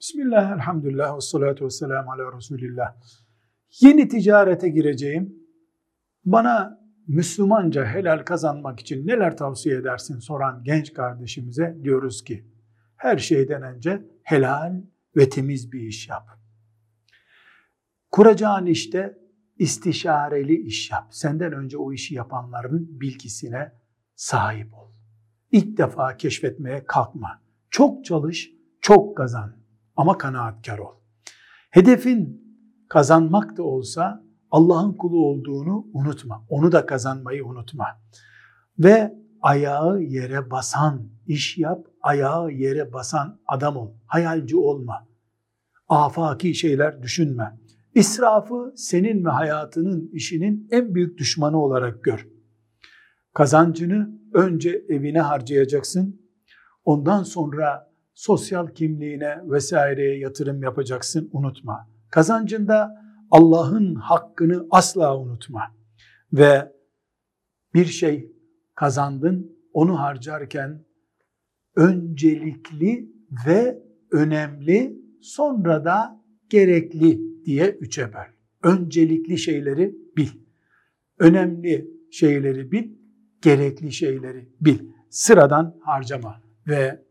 [0.00, 2.96] Bismillah, elhamdülillah, ve salatu ve selamu ala Resulillah.
[3.80, 5.34] Yeni ticarete gireceğim.
[6.24, 12.44] Bana Müslümanca helal kazanmak için neler tavsiye edersin soran genç kardeşimize diyoruz ki,
[12.96, 14.82] her şeyden önce helal
[15.16, 16.28] ve temiz bir iş yap.
[18.10, 19.18] Kuracağın işte
[19.58, 21.08] istişareli iş yap.
[21.10, 23.72] Senden önce o işi yapanların bilgisine
[24.14, 24.92] sahip ol.
[25.52, 27.42] İlk defa keşfetmeye kalkma.
[27.70, 28.50] Çok çalış,
[28.80, 29.65] çok kazan
[29.96, 30.94] ama kanaatkar ol.
[31.70, 32.46] Hedefin
[32.88, 36.46] kazanmak da olsa Allah'ın kulu olduğunu unutma.
[36.48, 37.86] Onu da kazanmayı unutma.
[38.78, 43.90] Ve ayağı yere basan iş yap, ayağı yere basan adam ol.
[44.06, 45.06] Hayalci olma.
[45.88, 47.58] Afaki şeyler düşünme.
[47.94, 52.28] İsrafı senin ve hayatının işinin en büyük düşmanı olarak gör.
[53.34, 56.20] Kazancını önce evine harcayacaksın.
[56.84, 61.88] Ondan sonra sosyal kimliğine vesaireye yatırım yapacaksın unutma.
[62.10, 62.90] Kazancında
[63.30, 65.62] Allah'ın hakkını asla unutma.
[66.32, 66.72] Ve
[67.74, 68.32] bir şey
[68.74, 70.84] kazandın, onu harcarken
[71.76, 73.10] öncelikli
[73.46, 78.32] ve önemli, sonra da gerekli diye üçe böl.
[78.62, 80.28] Öncelikli şeyleri bil.
[81.18, 82.90] Önemli şeyleri bil,
[83.42, 84.78] gerekli şeyleri bil.
[85.10, 87.05] Sıradan harcama ve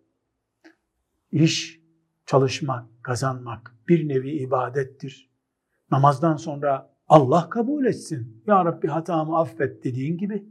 [1.36, 1.82] iş,
[2.26, 5.32] çalışmak, kazanmak bir nevi ibadettir.
[5.92, 8.44] Namazdan sonra Allah kabul etsin.
[8.48, 10.46] Ya Rabbi hatamı affet dediğin gibi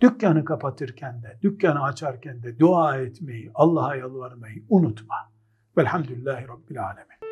[0.00, 5.16] dükkanı kapatırken de, dükkanı açarken de dua etmeyi, Allah'a yalvarmayı unutma.
[5.76, 7.31] Velhamdülillahi Rabbil Alemin.